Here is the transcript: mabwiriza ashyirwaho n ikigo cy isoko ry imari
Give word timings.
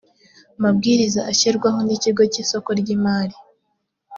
mabwiriza 0.63 1.19
ashyirwaho 1.31 1.79
n 1.87 1.89
ikigo 1.95 2.21
cy 2.31 2.37
isoko 2.43 2.69
ry 2.79 2.87
imari 2.95 3.35